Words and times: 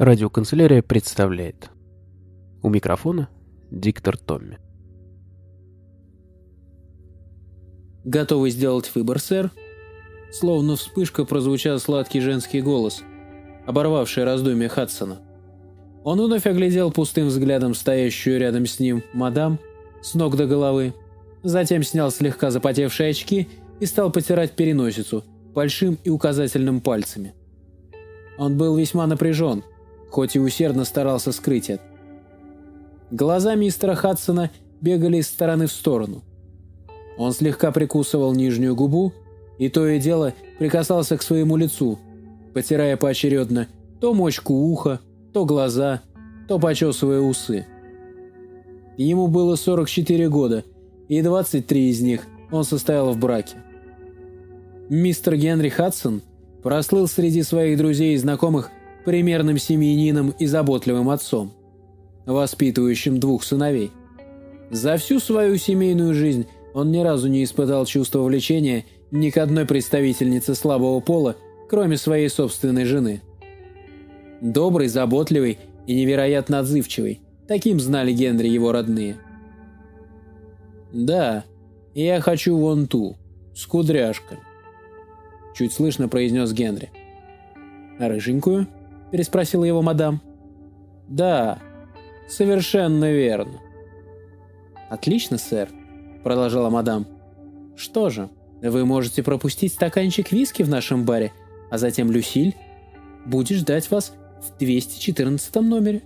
Радиоканцелярия 0.00 0.80
представляет. 0.80 1.68
У 2.62 2.70
микрофона 2.70 3.28
диктор 3.70 4.16
Томми. 4.16 4.58
«Готовы 8.04 8.48
сделать 8.48 8.90
выбор, 8.94 9.18
сэр?» 9.18 9.50
Словно 10.32 10.76
вспышка 10.76 11.26
прозвучал 11.26 11.78
сладкий 11.78 12.20
женский 12.20 12.62
голос, 12.62 13.02
оборвавший 13.66 14.24
раздумье 14.24 14.70
Хадсона. 14.70 15.18
Он 16.02 16.18
вновь 16.18 16.46
оглядел 16.46 16.90
пустым 16.90 17.26
взглядом 17.26 17.74
стоящую 17.74 18.40
рядом 18.40 18.64
с 18.64 18.80
ним 18.80 19.02
мадам 19.12 19.58
с 20.00 20.14
ног 20.14 20.34
до 20.34 20.46
головы, 20.46 20.94
затем 21.42 21.82
снял 21.82 22.10
слегка 22.10 22.50
запотевшие 22.50 23.10
очки 23.10 23.50
и 23.80 23.84
стал 23.84 24.10
потирать 24.10 24.52
переносицу 24.52 25.24
большим 25.52 25.98
и 26.04 26.08
указательным 26.08 26.80
пальцами. 26.80 27.34
Он 28.38 28.56
был 28.56 28.78
весьма 28.78 29.06
напряжен, 29.06 29.62
хоть 30.10 30.36
и 30.36 30.40
усердно 30.40 30.84
старался 30.84 31.32
скрыть 31.32 31.70
это. 31.70 31.82
Глаза 33.10 33.54
мистера 33.54 33.94
Хадсона 33.94 34.50
бегали 34.80 35.18
из 35.18 35.26
стороны 35.26 35.66
в 35.66 35.72
сторону. 35.72 36.22
Он 37.18 37.32
слегка 37.32 37.72
прикусывал 37.72 38.34
нижнюю 38.34 38.74
губу 38.74 39.12
и 39.58 39.68
то 39.68 39.86
и 39.86 39.98
дело 39.98 40.34
прикасался 40.58 41.16
к 41.16 41.22
своему 41.22 41.56
лицу, 41.56 41.98
потирая 42.54 42.96
поочередно 42.96 43.68
то 44.00 44.14
мочку 44.14 44.54
уха, 44.54 45.00
то 45.32 45.44
глаза, 45.44 46.00
то 46.48 46.58
почесывая 46.58 47.20
усы. 47.20 47.66
Ему 48.96 49.28
было 49.28 49.56
44 49.56 50.28
года, 50.28 50.64
и 51.08 51.20
23 51.20 51.90
из 51.90 52.00
них 52.00 52.22
он 52.50 52.64
состоял 52.64 53.12
в 53.12 53.18
браке. 53.18 53.56
Мистер 54.88 55.36
Генри 55.36 55.68
Хадсон 55.68 56.22
прослыл 56.62 57.06
среди 57.06 57.42
своих 57.42 57.76
друзей 57.76 58.14
и 58.14 58.18
знакомых 58.18 58.70
примерным 59.04 59.58
семьянином 59.58 60.30
и 60.38 60.46
заботливым 60.46 61.10
отцом, 61.10 61.52
воспитывающим 62.26 63.20
двух 63.20 63.44
сыновей. 63.44 63.90
За 64.70 64.96
всю 64.96 65.18
свою 65.18 65.56
семейную 65.56 66.14
жизнь 66.14 66.46
он 66.74 66.92
ни 66.92 66.98
разу 66.98 67.28
не 67.28 67.42
испытал 67.42 67.86
чувства 67.86 68.22
влечения 68.22 68.84
ни 69.10 69.30
к 69.30 69.38
одной 69.38 69.66
представительнице 69.66 70.54
слабого 70.54 71.00
пола, 71.00 71.36
кроме 71.68 71.96
своей 71.96 72.28
собственной 72.28 72.84
жены. 72.84 73.22
Добрый, 74.40 74.88
заботливый 74.88 75.58
и 75.86 75.94
невероятно 75.94 76.60
отзывчивый. 76.60 77.20
Таким 77.48 77.80
знали 77.80 78.12
Генри 78.12 78.48
его 78.48 78.70
родные. 78.70 79.16
«Да, 80.92 81.44
я 81.94 82.20
хочу 82.20 82.56
вон 82.56 82.86
ту, 82.86 83.16
с 83.54 83.66
кудряшкой»,— 83.66 84.38
чуть 85.56 85.72
слышно 85.72 86.08
произнес 86.08 86.52
Генри. 86.52 86.90
«Рыженькую?»— 87.98 88.66
переспросила 89.10 89.64
его 89.64 89.82
мадам. 89.82 90.20
«Да, 91.08 91.58
совершенно 92.28 93.10
верно». 93.12 93.60
«Отлично, 94.88 95.38
сэр»,— 95.38 95.68
продолжала 96.24 96.70
мадам. 96.70 97.06
«Что 97.76 98.10
же, 98.10 98.28
вы 98.62 98.84
можете 98.84 99.22
пропустить 99.22 99.72
стаканчик 99.72 100.32
виски 100.32 100.62
в 100.62 100.68
нашем 100.68 101.04
баре, 101.04 101.32
а 101.70 101.78
затем 101.78 102.10
Люсиль 102.10 102.56
будет 103.24 103.58
ждать 103.58 103.90
вас 103.90 104.14
в 104.42 104.58
214 104.58 105.54
номере». 105.56 106.02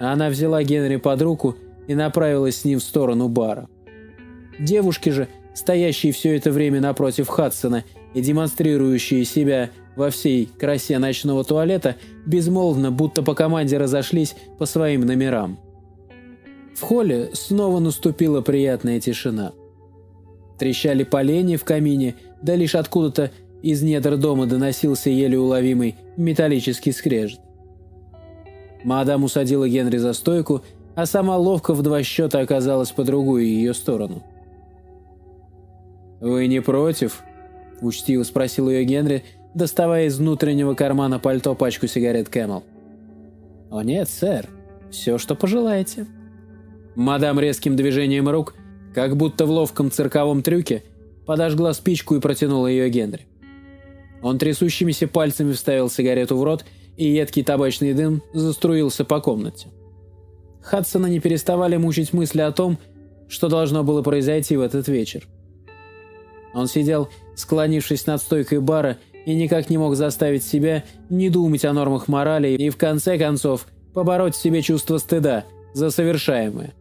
Она 0.00 0.28
взяла 0.28 0.62
Генри 0.62 0.96
под 0.96 1.22
руку 1.22 1.56
и 1.86 1.94
направилась 1.94 2.60
с 2.60 2.64
ним 2.64 2.78
в 2.78 2.82
сторону 2.82 3.28
бара. 3.28 3.68
Девушки 4.58 5.10
же, 5.10 5.28
стоящие 5.54 6.12
все 6.12 6.36
это 6.36 6.50
время 6.50 6.80
напротив 6.80 7.28
Хадсона 7.28 7.84
и 8.14 8.20
демонстрирующие 8.20 9.24
себя 9.24 9.70
во 9.96 10.10
всей 10.10 10.46
красе 10.46 10.98
ночного 10.98 11.44
туалета, 11.44 11.96
безмолвно, 12.26 12.90
будто 12.90 13.22
по 13.22 13.34
команде 13.34 13.78
разошлись 13.78 14.34
по 14.58 14.66
своим 14.66 15.02
номерам. 15.02 15.58
В 16.74 16.80
холле 16.80 17.30
снова 17.32 17.78
наступила 17.78 18.40
приятная 18.40 19.00
тишина. 19.00 19.52
Трещали 20.58 21.04
поленья 21.04 21.58
в 21.58 21.64
камине, 21.64 22.16
да 22.42 22.56
лишь 22.56 22.74
откуда-то 22.74 23.30
из 23.62 23.82
недр 23.82 24.16
дома 24.16 24.46
доносился 24.46 25.10
еле 25.10 25.38
уловимый 25.38 25.96
металлический 26.16 26.92
скрежет. 26.92 27.40
Мадам 28.82 29.24
усадила 29.24 29.68
Генри 29.68 29.96
за 29.96 30.12
стойку, 30.12 30.62
а 30.94 31.06
сама 31.06 31.36
ловко 31.36 31.72
в 31.72 31.82
два 31.82 32.02
счета 32.02 32.40
оказалась 32.40 32.90
по 32.90 33.04
другую 33.04 33.46
ее 33.46 33.72
сторону. 33.72 34.22
«Вы 36.20 36.46
не 36.46 36.60
против?»– 36.60 37.22
учтиво 37.80 38.22
спросил 38.22 38.68
ее 38.68 38.84
Генри, 38.84 39.24
доставая 39.54 40.06
из 40.06 40.18
внутреннего 40.18 40.74
кармана 40.74 41.18
пальто 41.18 41.54
пачку 41.54 41.86
сигарет 41.86 42.28
Camel. 42.28 42.64
«О 43.70 43.82
нет, 43.82 44.08
сэр, 44.08 44.48
все, 44.90 45.18
что 45.18 45.34
пожелаете». 45.34 46.06
Мадам 46.94 47.40
резким 47.40 47.74
движением 47.74 48.28
рук, 48.28 48.54
как 48.94 49.16
будто 49.16 49.46
в 49.46 49.50
ловком 49.50 49.90
цирковом 49.90 50.42
трюке, 50.42 50.84
подожгла 51.26 51.72
спичку 51.72 52.14
и 52.14 52.20
протянула 52.20 52.68
ее 52.68 52.88
Генри. 52.88 53.26
Он 54.22 54.38
трясущимися 54.38 55.08
пальцами 55.08 55.52
вставил 55.52 55.90
сигарету 55.90 56.36
в 56.36 56.44
рот, 56.44 56.64
и 56.96 57.08
едкий 57.08 57.42
табачный 57.42 57.92
дым 57.92 58.22
заструился 58.32 59.04
по 59.04 59.20
комнате. 59.20 59.68
Хадсона 60.62 61.06
не 61.06 61.20
переставали 61.20 61.76
мучить 61.76 62.12
мысли 62.12 62.40
о 62.40 62.52
том, 62.52 62.78
что 63.28 63.48
должно 63.48 63.82
было 63.82 64.02
произойти 64.02 64.56
в 64.56 64.60
этот 64.60 64.88
вечер. 64.88 65.26
Он 66.54 66.68
сидел, 66.68 67.08
склонившись 67.34 68.06
над 68.06 68.22
стойкой 68.22 68.60
бара, 68.60 68.98
и 69.26 69.34
никак 69.34 69.70
не 69.70 69.78
мог 69.78 69.96
заставить 69.96 70.44
себя 70.44 70.84
не 71.08 71.30
думать 71.30 71.64
о 71.64 71.72
нормах 71.72 72.08
морали 72.08 72.48
и, 72.48 72.70
в 72.70 72.76
конце 72.76 73.18
концов, 73.18 73.66
побороть 73.92 74.34
в 74.34 74.42
себе 74.42 74.62
чувство 74.62 74.98
стыда 74.98 75.44
за 75.72 75.90
совершаемое. 75.90 76.74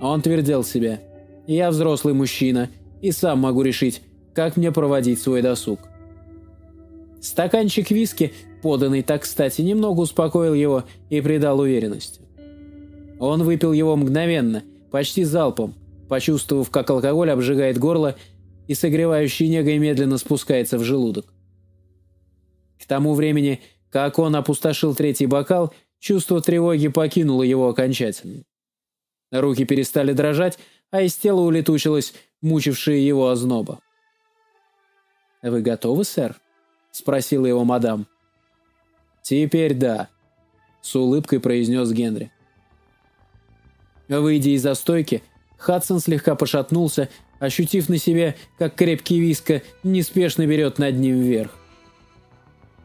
Он 0.00 0.22
твердил 0.22 0.64
себе 0.64 1.00
«Я 1.46 1.70
взрослый 1.70 2.14
мужчина 2.14 2.70
и 3.02 3.12
сам 3.12 3.40
могу 3.40 3.62
решить, 3.62 4.02
как 4.34 4.56
мне 4.56 4.72
проводить 4.72 5.20
свой 5.20 5.42
досуг». 5.42 5.80
Стаканчик 7.20 7.90
виски, 7.90 8.32
поданный 8.62 9.02
так 9.02 9.22
кстати, 9.22 9.60
немного 9.60 10.00
успокоил 10.00 10.54
его 10.54 10.84
и 11.10 11.20
придал 11.20 11.60
уверенности. 11.60 12.22
Он 13.18 13.42
выпил 13.42 13.72
его 13.72 13.94
мгновенно, 13.96 14.62
почти 14.90 15.24
залпом, 15.24 15.74
почувствовав, 16.08 16.70
как 16.70 16.88
алкоголь 16.88 17.30
обжигает 17.30 17.76
горло 17.78 18.16
и 18.66 18.74
согревающий 18.74 19.48
негой 19.48 19.76
медленно 19.76 20.16
спускается 20.16 20.78
в 20.78 20.84
желудок. 20.84 21.26
К 22.80 22.86
тому 22.86 23.14
времени, 23.14 23.60
как 23.90 24.18
он 24.18 24.34
опустошил 24.34 24.94
третий 24.94 25.26
бокал, 25.26 25.74
чувство 25.98 26.40
тревоги 26.40 26.88
покинуло 26.88 27.42
его 27.42 27.68
окончательно. 27.68 28.44
Руки 29.30 29.64
перестали 29.64 30.12
дрожать, 30.12 30.58
а 30.90 31.02
из 31.02 31.14
тела 31.14 31.42
улетучилась 31.42 32.14
мучившая 32.40 32.96
его 32.96 33.28
озноба. 33.28 33.80
«Вы 35.42 35.60
готовы, 35.62 36.04
сэр?»— 36.04 36.36
спросила 36.90 37.46
его 37.46 37.64
мадам. 37.64 38.06
«Теперь 39.22 39.74
да»,— 39.74 40.08
с 40.80 40.96
улыбкой 40.96 41.38
произнес 41.38 41.92
Генри. 41.92 42.32
Выйдя 44.08 44.50
из 44.50 44.62
застойки, 44.62 45.22
Хадсон 45.58 46.00
слегка 46.00 46.34
пошатнулся, 46.34 47.08
ощутив 47.38 47.88
на 47.88 47.98
себе, 47.98 48.36
как 48.58 48.74
крепкий 48.74 49.20
виска 49.20 49.62
неспешно 49.84 50.46
берет 50.46 50.78
над 50.78 50.96
ним 50.96 51.20
вверх. 51.20 51.59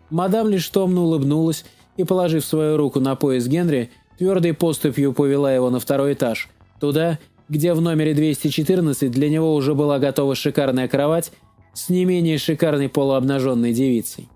Мадам 0.10 0.50
лишь 0.50 0.68
томно 0.70 1.02
улыбнулась 1.02 1.66
и, 1.98 2.04
положив 2.04 2.46
свою 2.46 2.78
руку 2.78 3.00
на 3.00 3.16
пояс 3.16 3.48
Генри, 3.48 3.92
твердой 4.18 4.54
поступью 4.54 5.14
повела 5.14 5.54
его 5.54 5.70
на 5.70 5.80
второй 5.80 6.14
этаж, 6.14 6.50
туда, 6.80 7.20
где 7.50 7.74
в 7.74 7.82
номере 7.82 8.14
214 8.14 9.12
для 9.12 9.30
него 9.30 9.54
уже 9.54 9.74
была 9.74 10.00
готова 10.00 10.36
шикарная 10.36 10.88
кровать 10.88 11.32
с 11.74 11.90
не 11.90 12.06
менее 12.06 12.38
шикарной 12.38 12.90
полуобнаженной 12.90 13.74
девицей. 13.74 14.30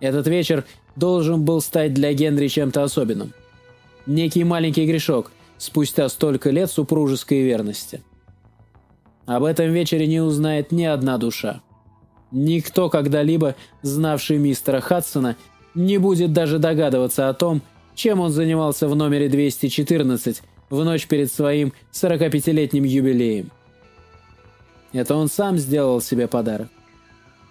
Этот 0.00 0.26
вечер 0.26 0.64
должен 0.94 1.44
был 1.44 1.60
стать 1.60 1.94
для 1.94 2.12
Генри 2.12 2.48
чем-то 2.48 2.82
особенным. 2.82 3.32
Некий 4.06 4.44
маленький 4.44 4.86
грешок, 4.86 5.32
спустя 5.58 6.08
столько 6.08 6.50
лет 6.50 6.70
супружеской 6.70 7.42
верности. 7.42 8.02
Об 9.26 9.44
этом 9.44 9.72
вечере 9.72 10.06
не 10.06 10.20
узнает 10.20 10.70
ни 10.70 10.84
одна 10.84 11.18
душа. 11.18 11.62
Никто, 12.30 12.88
когда-либо 12.90 13.54
знавший 13.82 14.38
мистера 14.38 14.80
Хадсона, 14.80 15.36
не 15.74 15.98
будет 15.98 16.32
даже 16.32 16.58
догадываться 16.58 17.28
о 17.28 17.34
том, 17.34 17.62
чем 17.94 18.20
он 18.20 18.30
занимался 18.30 18.88
в 18.88 18.96
номере 18.96 19.28
214 19.28 20.42
в 20.70 20.84
ночь 20.84 21.06
перед 21.06 21.32
своим 21.32 21.72
45-летним 21.92 22.84
юбилеем. 22.84 23.50
Это 24.92 25.14
он 25.14 25.28
сам 25.28 25.58
сделал 25.58 26.00
себе 26.00 26.26
подарок. 26.26 26.68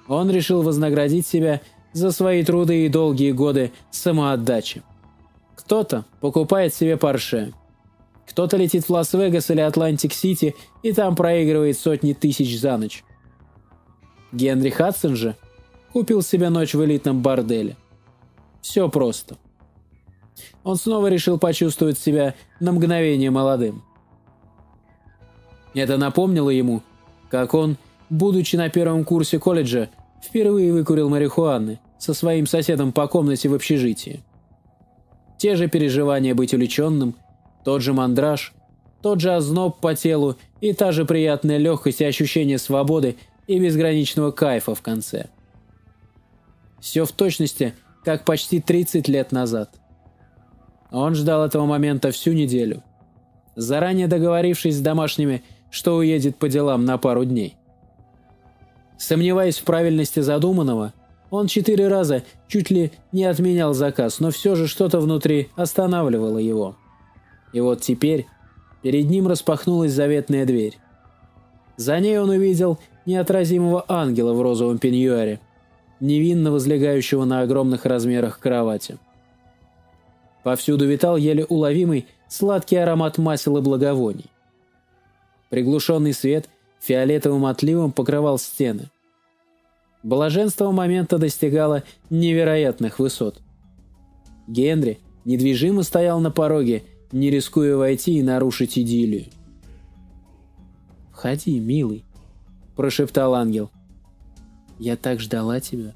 Он 0.07 0.29
решил 0.29 0.61
вознаградить 0.61 1.25
себя 1.25 1.61
за 1.93 2.11
свои 2.11 2.43
труды 2.43 2.85
и 2.85 2.89
долгие 2.89 3.31
годы 3.31 3.71
самоотдачи. 3.91 4.83
Кто-то 5.55 6.05
покупает 6.19 6.73
себе 6.73 6.97
парше. 6.97 7.53
Кто-то 8.29 8.57
летит 8.57 8.85
в 8.85 8.89
Лас-Вегас 8.89 9.49
или 9.51 9.61
Атлантик-Сити 9.61 10.55
и 10.83 10.93
там 10.93 11.15
проигрывает 11.15 11.77
сотни 11.77 12.13
тысяч 12.13 12.59
за 12.59 12.77
ночь. 12.77 13.03
Генри 14.35 14.69
Хадсон 14.69 15.15
же 15.15 15.35
купил 15.93 16.21
себе 16.21 16.49
ночь 16.49 16.73
в 16.73 16.83
элитном 16.83 17.21
борделе. 17.21 17.77
Все 18.61 18.89
просто. 18.89 19.37
Он 20.63 20.75
снова 20.75 21.07
решил 21.07 21.39
почувствовать 21.39 21.97
себя 21.97 22.35
на 22.59 22.73
мгновение 22.73 23.31
молодым. 23.31 23.83
Это 25.73 25.97
напомнило 25.97 26.49
ему, 26.49 26.81
как 27.29 27.53
он, 27.53 27.77
будучи 28.09 28.55
на 28.55 28.69
первом 28.69 29.05
курсе 29.05 29.39
колледжа, 29.39 29.89
впервые 30.21 30.73
выкурил 30.73 31.09
марихуаны 31.09 31.79
со 31.97 32.13
своим 32.13 32.45
соседом 32.45 32.91
по 32.91 33.07
комнате 33.07 33.47
в 33.47 33.53
общежитии. 33.53 34.21
Те 35.37 35.55
же 35.55 35.67
переживания 35.67 36.35
быть 36.35 36.53
увлеченным, 36.53 37.15
тот 37.63 37.81
же 37.81 37.93
мандраж, 37.93 38.53
тот 39.01 39.21
же 39.21 39.33
озноб 39.33 39.79
по 39.79 39.95
телу 39.95 40.35
и 40.61 40.73
та 40.73 40.91
же 40.91 41.05
приятная 41.05 41.57
легкость 41.57 42.01
и 42.01 42.05
ощущение 42.05 42.57
свободы 42.57 43.15
и 43.47 43.59
безграничного 43.59 44.31
кайфа 44.31 44.75
в 44.75 44.81
конце. 44.81 45.27
Все 46.79 47.05
в 47.05 47.11
точности, 47.11 47.73
как 48.03 48.25
почти 48.25 48.61
30 48.61 49.07
лет 49.07 49.31
назад. 49.31 49.71
Он 50.91 51.15
ждал 51.15 51.43
этого 51.45 51.65
момента 51.65 52.11
всю 52.11 52.33
неделю, 52.33 52.83
заранее 53.55 54.07
договорившись 54.07 54.77
с 54.77 54.81
домашними, 54.81 55.43
что 55.71 55.95
уедет 55.95 56.37
по 56.37 56.47
делам 56.47 56.85
на 56.85 56.97
пару 56.97 57.25
дней. 57.25 57.57
Сомневаясь 58.97 59.57
в 59.57 59.63
правильности 59.63 60.21
задуманного, 60.21 60.93
он 61.29 61.47
четыре 61.47 61.87
раза 61.87 62.23
чуть 62.47 62.69
ли 62.69 62.91
не 63.11 63.25
отменял 63.25 63.73
заказ, 63.73 64.19
но 64.19 64.31
все 64.31 64.55
же 64.55 64.67
что-то 64.67 64.99
внутри 64.99 65.49
останавливало 65.55 66.37
его. 66.37 66.77
И 67.51 67.59
вот 67.59 67.81
теперь 67.81 68.27
перед 68.81 69.09
ним 69.09 69.27
распахнулась 69.27 69.91
заветная 69.91 70.45
дверь. 70.45 70.77
За 71.77 71.99
ней 71.99 72.19
он 72.19 72.29
увидел 72.29 72.79
неотразимого 73.05 73.85
ангела 73.87 74.33
в 74.33 74.41
розовом 74.41 74.77
пеньюаре, 74.77 75.39
невинно 75.99 76.51
возлегающего 76.51 77.25
на 77.25 77.41
огромных 77.41 77.85
размерах 77.85 78.39
кровати. 78.39 78.97
Повсюду 80.43 80.85
витал 80.85 81.17
еле 81.17 81.45
уловимый 81.45 82.07
сладкий 82.27 82.75
аромат 82.75 83.17
масел 83.17 83.57
и 83.57 83.61
благовоний. 83.61 84.29
Приглушенный 85.49 86.13
свет 86.13 86.49
фиолетовым 86.79 87.45
отливом 87.45 87.91
покрывал 87.91 88.37
стены. 88.37 88.89
Блаженство 90.03 90.71
момента 90.71 91.17
достигало 91.17 91.83
невероятных 92.11 92.99
высот. 92.99 93.41
Генри 94.47 94.99
недвижимо 95.23 95.81
стоял 95.81 96.19
на 96.19 96.29
пороге, 96.29 96.83
не 97.11 97.31
рискуя 97.31 97.75
войти 97.75 98.19
и 98.19 98.23
нарушить 98.23 98.77
идиллию. 98.77 99.25
«Входи, 101.11 101.59
милый»,— 101.59 102.03
прошептал 102.75 103.35
ангел. 103.35 103.69
«Я 104.79 104.95
так 104.97 105.19
ждала 105.19 105.59
тебя». 105.59 105.93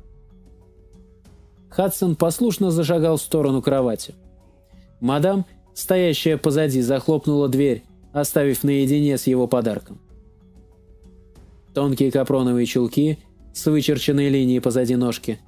Хадсон 1.69 2.15
послушно 2.15 2.71
зашагал 2.71 3.17
в 3.17 3.21
сторону 3.21 3.61
кровати. 3.61 4.15
Мадам, 4.99 5.45
стоящая 5.73 6.37
позади, 6.37 6.81
захлопнула 6.81 7.47
дверь, 7.47 7.83
оставив 8.11 8.63
наедине 8.63 9.17
с 9.17 9.27
его 9.27 9.47
подарком. 9.47 9.99
Тонкие 11.73 12.11
капроновые 12.11 12.65
чулки— 12.65 13.19
с 13.53 13.65
вычерченной 13.65 14.29
линией 14.29 14.59
позади 14.59 14.95
ножки. 14.95 15.39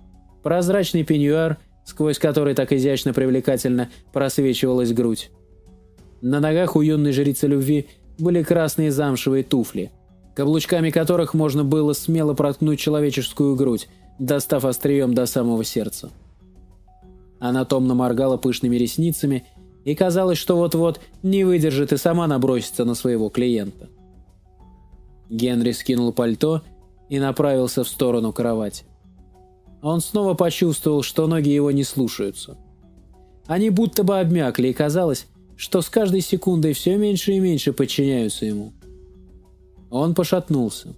Прозрачный 0.43 1.03
пеньюар, 1.03 1.57
сквозь 1.85 2.19
который 2.19 2.53
так 2.53 2.73
изящно 2.73 3.13
привлекательно 3.13 3.89
просвечивалась 4.11 4.93
грудь. 4.93 5.31
На 6.21 6.39
ногах 6.39 6.75
у 6.75 6.81
юной 6.81 7.11
жрицы 7.11 7.47
любви 7.47 7.87
были 8.17 8.43
красные 8.43 8.91
замшевые 8.91 9.43
туфли, 9.43 9.91
каблучками 10.35 10.89
которых 10.89 11.33
можно 11.33 11.63
было 11.63 11.93
смело 11.93 12.33
проткнуть 12.33 12.79
человеческую 12.79 13.55
грудь, 13.55 13.87
достав 14.19 14.65
острием 14.65 15.13
до 15.13 15.25
самого 15.25 15.63
сердца. 15.63 16.09
Она 17.39 17.65
томно 17.65 17.95
моргала 17.95 18.37
пышными 18.37 18.75
ресницами, 18.75 19.45
и 19.83 19.95
казалось, 19.95 20.37
что 20.37 20.57
вот-вот 20.57 20.99
не 21.23 21.43
выдержит 21.43 21.91
и 21.91 21.97
сама 21.97 22.27
набросится 22.27 22.85
на 22.85 22.93
своего 22.93 23.29
клиента. 23.29 23.89
Генри 25.29 25.71
скинул 25.71 26.13
пальто 26.13 26.61
и 27.09 27.19
направился 27.19 27.83
в 27.83 27.87
сторону 27.87 28.31
кровати. 28.31 28.85
Он 29.81 30.01
снова 30.01 30.35
почувствовал, 30.35 31.01
что 31.01 31.25
ноги 31.25 31.49
его 31.49 31.71
не 31.71 31.83
слушаются. 31.83 32.57
Они 33.47 33.71
будто 33.71 34.03
бы 34.03 34.19
обмякли, 34.19 34.67
и 34.67 34.73
казалось, 34.73 35.25
что 35.57 35.81
с 35.81 35.89
каждой 35.89 36.21
секундой 36.21 36.73
все 36.73 36.95
меньше 36.97 37.33
и 37.33 37.39
меньше 37.39 37.73
подчиняются 37.73 38.45
ему. 38.45 38.73
Он 39.91 40.15
пошатнулся. 40.15 40.95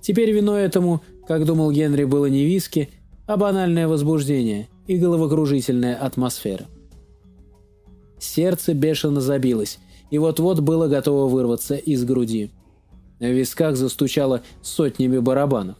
Теперь 0.00 0.30
виной 0.30 0.62
этому, 0.62 1.02
как 1.26 1.44
думал 1.44 1.72
Генри, 1.72 2.04
было 2.04 2.26
не 2.26 2.44
виски, 2.44 2.88
а 3.26 3.36
банальное 3.36 3.88
возбуждение 3.88 4.68
и 4.86 4.96
головокружительная 4.96 5.96
атмосфера. 5.96 6.66
Сердце 8.18 8.74
бешено 8.74 9.20
забилось, 9.20 9.78
и 10.10 10.18
вот-вот 10.18 10.60
было 10.60 10.86
готово 10.86 11.28
вырваться 11.28 11.74
из 11.74 12.04
груди. 12.04 12.50
В 13.18 13.24
висках 13.24 13.76
застучало 13.76 14.42
сотнями 14.62 15.18
барабанов. 15.18 15.76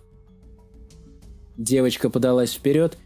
Девочка 1.57 2.11
подалась 2.11 2.53
вперед 2.53 2.99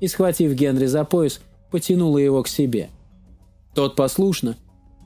и, 0.00 0.06
схватив 0.06 0.52
Генри 0.52 0.86
за 0.86 1.04
пояс, 1.04 1.40
потянула 1.70 2.18
его 2.18 2.42
к 2.42 2.48
себе. 2.48 2.90
Тот 3.74 3.96
послушно, 3.96 4.56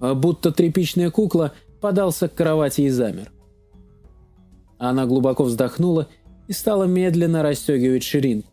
а 0.01 0.15
будто 0.15 0.53
тряпичная 0.53 1.11
кукла, 1.11 1.53
подался 1.81 2.29
к 2.29 2.35
кровати 2.35 2.83
и 2.83 2.89
замер. 2.91 3.31
Она 4.79 5.07
глубоко 5.07 5.45
вздохнула 5.45 6.09
и 6.49 6.53
стала 6.53 6.85
медленно 6.85 7.43
расстегивать 7.43 8.03
ширинку. 8.03 8.51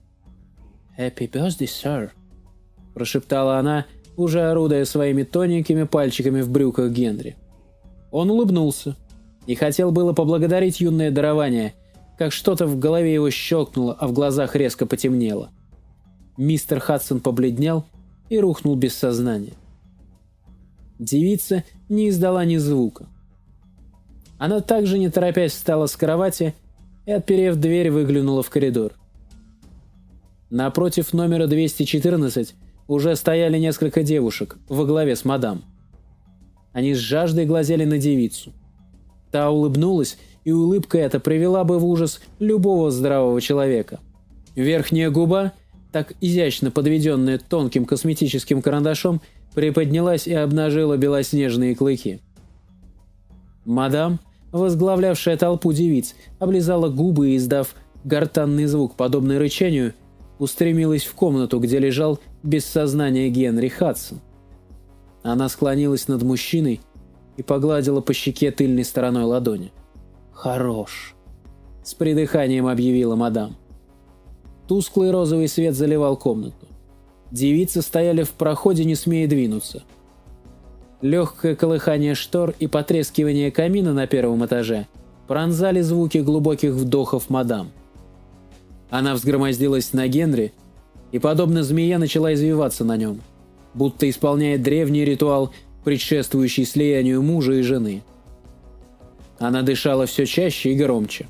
«Happy 0.98 1.30
birthday, 1.30 1.68
sir»,– 1.68 2.10
прошептала 2.94 3.58
она, 3.58 3.86
уже 4.16 4.42
орудуя 4.42 4.86
своими 4.86 5.24
тоненькими 5.24 5.84
пальчиками 5.84 6.42
в 6.42 6.50
брюках 6.50 6.92
Генри. 6.92 7.36
Он 8.12 8.30
улыбнулся 8.30 8.96
и 9.48 9.56
хотел 9.56 9.92
было 9.92 10.14
поблагодарить 10.14 10.80
юное 10.80 11.12
дарование, 11.12 11.74
как 12.18 12.31
что-то 12.31 12.68
в 12.68 12.78
голове 12.78 13.14
его 13.14 13.30
щелкнуло, 13.30 13.94
а 14.00 14.08
в 14.08 14.14
глазах 14.14 14.56
резко 14.56 14.86
потемнело. 14.86 15.50
Мистер 16.38 16.80
Хадсон 16.80 17.20
побледнел 17.20 17.86
и 18.30 18.40
рухнул 18.40 18.75
без 18.75 18.96
сознания. 18.96 19.54
Девица 21.00 21.64
не 21.90 22.10
издала 22.10 22.46
ни 22.46 22.58
звука. 22.58 23.08
Она 24.44 24.60
также, 24.60 25.00
не 25.00 25.10
торопясь, 25.10 25.54
встала 25.54 25.86
с 25.86 25.95
кровати 25.95 26.54
и, 27.06 27.12
отперев 27.12 27.56
дверь, 27.56 27.92
выглянула 27.92 28.44
в 28.44 28.50
коридор. 28.50 28.92
Напротив 30.50 31.13
номера 31.13 31.48
214 31.48 32.53
уже 32.88 33.15
стояли 33.15 33.58
несколько 33.58 34.03
девушек 34.03 34.58
во 34.67 34.86
главе 34.86 35.15
с 35.15 35.24
мадам. 35.24 35.63
Они 36.74 36.94
с 36.94 36.98
жаждой 36.98 37.46
глазели 37.46 37.86
на 37.86 37.98
девицу– 37.98 38.51
Та 39.34 39.50
улыбнулась, 39.50 40.20
и 40.44 40.51
улыбка 40.51 41.00
эта 41.00 41.20
привела 41.20 41.63
бы 41.63 41.79
в 41.79 41.86
ужас 41.86 42.22
любого 42.38 42.91
здравого 42.91 43.41
человека. 43.41 44.00
Верхняя 44.56 45.10
губа, 45.10 45.53
так 45.91 46.13
изящно 46.22 46.70
подведенная 46.70 47.39
тонким 47.39 47.86
косметическим 47.86 48.62
карандашом, 48.62 49.22
приподнялась 49.56 50.27
и 50.27 50.34
обнажила 50.34 50.98
белоснежные 50.98 51.75
клыки. 51.75 52.22
Мадам, 53.65 54.20
возглавлявшая 54.53 55.36
толпу 55.36 55.74
девиц, 55.74 56.15
облизала 56.39 56.88
губы 56.88 57.31
и, 57.31 57.38
издав 57.38 57.75
гортанный 58.05 58.65
звук, 58.65 58.95
подобный 58.95 59.38
рычанию, 59.38 59.93
устремилась 60.39 61.03
в 61.03 61.13
комнату, 61.13 61.60
где 61.60 61.79
лежал 61.79 62.19
без 62.41 62.63
сознания 62.63 63.29
Генри 63.29 63.67
Хадсон. 63.67 64.22
Она 65.24 65.50
склонилась 65.50 66.07
над 66.07 66.24
мужчиной, 66.24 66.79
и 67.38 67.43
погладила 67.43 68.01
по 68.01 68.13
щеке 68.13 68.51
тыльной 68.51 68.86
стороной 68.86 69.24
ладони. 69.24 69.72
«Хорош!»— 70.31 71.15
с 71.83 71.93
придыханием 71.93 72.67
объявила 72.67 73.15
мадам. 73.15 73.55
Тусклый 74.67 75.12
розовый 75.12 75.48
свет 75.48 75.75
заливал 75.75 76.15
комнату. 76.15 76.67
Девицы 77.31 77.81
стояли 77.81 78.24
в 78.24 78.31
проходе, 78.31 78.86
не 78.86 78.95
смея 78.95 79.27
двинуться. 79.27 79.83
Легкое 81.03 81.57
колыхание 81.57 82.15
штор 82.15 82.55
и 82.60 82.67
потрескивание 82.67 83.51
камина 83.51 83.91
на 83.91 84.07
первом 84.07 84.45
этаже 84.45 84.88
пронзали 85.27 85.81
звуки 85.81 86.19
глубоких 86.19 86.75
вдохов 86.75 87.29
мадам. 87.29 87.72
Она 88.89 89.13
взгромоздилась 89.13 89.91
на 89.91 90.07
Генри 90.07 90.53
и, 91.12 91.19
подобно 91.19 91.62
змее, 91.62 91.98
начала 91.98 92.33
извиваться 92.33 92.86
на 92.86 92.95
нем, 92.95 93.19
будто 93.74 94.10
исполняет 94.10 94.63
древний 94.63 95.03
ритуал 95.03 95.51
предшествующий 95.83 96.63
слиянию 96.63 97.22
мужа 97.22 97.51
и 97.51 97.63
жены. 97.63 98.01
Она 99.39 99.62
дышала 99.62 100.05
все 100.05 100.25
чаще 100.25 100.72
и 100.72 100.75
громче. 100.75 101.27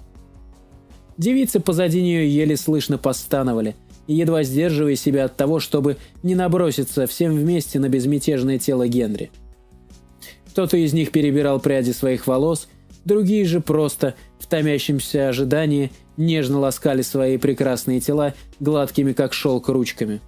Девицы 1.17 1.59
позади 1.59 1.99
нее 1.99 2.29
еле 2.29 2.57
слышно 2.57 2.99
постановали, 2.99 3.75
едва 4.05 4.43
сдерживая 4.43 4.95
себя 4.95 5.25
от 5.25 5.35
того, 5.35 5.59
чтобы 5.59 5.97
не 6.21 6.35
наброситься 6.35 7.07
всем 7.07 7.35
вместе 7.35 7.79
на 7.79 7.89
безмятежное 7.89 8.59
тело 8.59 8.87
Генри. 8.87 9.31
Кто-то 10.53 10.77
из 10.77 10.93
них 10.93 11.11
перебирал 11.11 11.59
пряди 11.59 11.89
своих 11.89 12.27
волос, 12.27 12.67
другие 13.05 13.43
же 13.43 13.59
просто, 13.59 14.13
в 14.37 14.45
томящемся 14.45 15.29
ожидании, 15.29 15.91
нежно 16.15 16.59
ласкали 16.59 17.01
свои 17.01 17.39
прекрасные 17.39 17.99
тела 17.99 18.35
гладкими 18.59 19.13
как 19.13 19.33
шелк 19.33 19.67
ручками. 19.69 20.21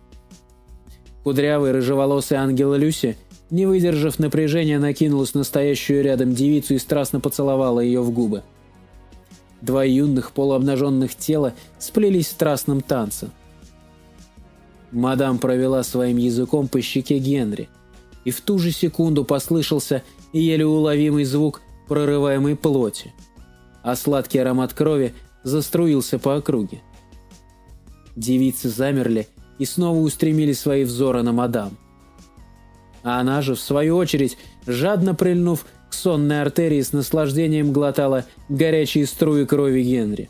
Кудрявый 1.24 1.74
рыжеволосый 1.74 2.40
ангел 2.40 2.74
Люси, 2.74 3.18
не 3.52 3.68
выдержав 3.68 4.18
напряжения, 4.18 4.80
накинулась 4.80 5.36
на 5.36 5.44
стоящую 5.44 6.02
рядом 6.04 6.34
девицу 6.34 6.74
и 6.74 6.80
страстно 6.80 7.20
поцеловала 7.20 7.80
ее 7.80 8.02
в 8.02 8.10
губы. 8.10 8.42
Два 9.62 9.84
юных 9.84 10.32
полуобнаженных 10.32 11.14
тела 11.14 11.54
сплелись 11.78 12.30
в 12.30 12.32
страстном 12.32 12.82
танце. 12.82 13.30
Мадам 14.92 15.38
провела 15.38 15.84
своим 15.84 16.18
языком 16.18 16.68
по 16.68 16.82
щеке 16.82 17.20
Генри, 17.20 17.70
и 18.26 18.32
в 18.32 18.42
ту 18.42 18.60
же 18.60 18.72
секунду 18.72 19.24
послышался 19.24 20.04
еле 20.34 20.66
уловимый 20.66 21.24
звук 21.24 21.62
прорываемой 21.88 22.56
плоти, 22.56 23.14
а 23.84 23.96
сладкий 23.96 24.40
аромат 24.40 24.74
крови 24.74 25.14
заструился 25.44 26.20
по 26.20 26.36
округе. 26.36 26.82
Девицы 28.16 28.70
замерли 28.70 29.28
и 29.60 29.66
снова 29.66 30.00
устремили 30.00 30.54
свои 30.54 30.84
взоры 30.84 31.22
на 31.22 31.32
мадам. 31.32 31.78
А 33.04 33.20
она 33.20 33.42
же, 33.42 33.54
в 33.54 33.60
свою 33.60 33.98
очередь, 33.98 34.38
жадно 34.66 35.14
прильнув 35.14 35.66
к 35.90 35.94
сонной 35.94 36.42
артерии, 36.42 36.82
с 36.82 36.92
наслаждением 36.92 37.72
глотала 37.72 38.26
горячие 38.50 39.06
струи 39.06 39.46
крови 39.46 39.84
Генри. 39.84 40.30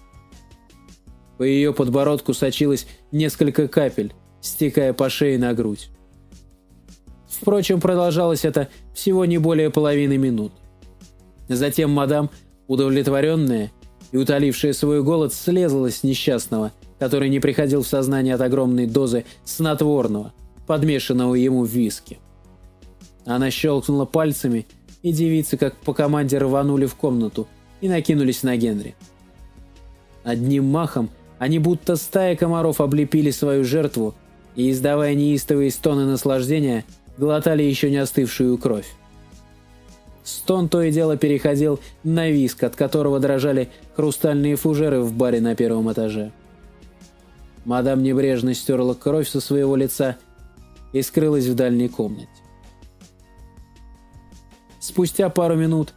По 1.37 1.43
ее 1.43 1.73
подбородку 1.73 2.33
сочилось 2.33 2.87
несколько 3.11 3.69
капель, 3.69 4.13
стекая 4.41 4.93
по 4.93 5.09
шее 5.09 5.37
на 5.37 5.53
грудь. 5.53 5.89
Впрочем, 7.41 7.81
продолжалось 7.81 8.45
это 8.45 8.69
всего 8.93 9.25
не 9.25 9.37
более 9.37 9.69
половины 9.69 10.17
минут. 10.17 10.53
Затем 11.47 11.91
мадам, 11.91 12.29
удовлетворенная 12.67 13.71
и 14.11 14.17
утолившая 14.17 14.73
свой 14.73 15.03
голод, 15.03 15.33
слезла 15.33 15.91
с 15.91 16.03
несчастного, 16.03 16.71
который 16.97 17.29
не 17.29 17.39
приходил 17.39 17.83
в 17.83 17.87
сознание 17.87 18.35
от 18.35 18.41
огромной 18.41 18.87
дозы 18.87 19.25
снотворного, 19.43 20.33
подмешанного 20.65 21.35
ему 21.35 21.65
в 21.65 21.69
виски. 21.69 22.19
Она 23.25 23.51
щелкнула 23.51 24.05
пальцами, 24.05 24.65
и 25.01 25.11
девицы, 25.11 25.57
как 25.57 25.75
по 25.77 25.93
команде, 25.93 26.37
рванули 26.37 26.85
в 26.85 26.95
комнату 26.95 27.47
и 27.81 27.89
накинулись 27.89 28.43
на 28.43 28.55
Генри. 28.57 28.95
Одним 30.23 30.65
махом 30.65 31.09
они 31.37 31.59
будто 31.59 31.95
стая 31.95 32.35
комаров 32.35 32.81
облепили 32.81 33.29
свою 33.29 33.63
жертву 33.63 34.15
и, 34.55 34.71
издавая 34.71 35.13
неистовые 35.13 35.69
стоны 35.69 36.05
наслаждения, 36.05 36.85
глотали 37.17 37.63
еще 37.63 37.89
не 37.89 37.97
остывшую 37.97 38.57
кровь. 38.57 38.87
Стон 40.23 40.69
то 40.69 40.81
и 40.81 40.91
дело 40.91 41.17
переходил 41.17 41.79
на 42.03 42.29
виск, 42.29 42.63
от 42.63 42.75
которого 42.75 43.19
дрожали 43.19 43.69
хрустальные 43.95 44.55
фужеры 44.55 45.01
в 45.01 45.13
баре 45.13 45.39
на 45.39 45.55
первом 45.55 45.91
этаже. 45.91 46.31
Мадам 47.63 48.01
небрежно 48.01 48.53
стерла 48.53 48.95
кровь 48.95 49.29
со 49.29 49.39
своего 49.39 49.75
лица 49.75 50.17
и 50.93 51.01
скрылась 51.01 51.45
в 51.45 51.55
дальней 51.55 51.89
комнате. 51.89 52.27
Спустя 54.79 55.29
пару 55.29 55.55
минут 55.55 55.93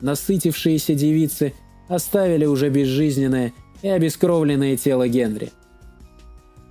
насытившиеся 0.00 0.94
девицы 0.94 1.54
оставили 1.88 2.44
уже 2.44 2.68
безжизненное 2.68 3.52
и 3.82 3.88
обескровленное 3.88 4.76
тело 4.76 5.08
Генри. 5.08 5.50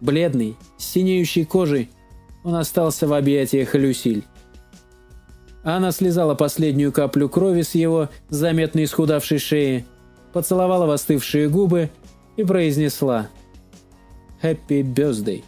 Бледный, 0.02 0.56
с 0.78 0.86
синеющей 0.86 1.46
кожей, 1.46 1.90
он 2.48 2.56
остался 2.56 3.08
в 3.08 3.14
объятиях 3.14 3.76
Люсиль. 3.76 4.24
Она 5.64 5.92
слезала 5.92 6.34
последнюю 6.34 6.94
каплю 6.94 7.28
крови 7.28 7.62
с 7.62 7.76
его 7.76 8.08
заметно 8.30 8.86
исхудавшей 8.86 9.38
шеи, 9.38 9.86
поцеловала 10.32 10.86
в 10.86 10.92
остывшие 10.92 11.50
губы 11.50 11.90
и 12.38 12.46
произнесла 12.46 13.28
«Happy 14.42 14.82
birthday!» 14.82 15.44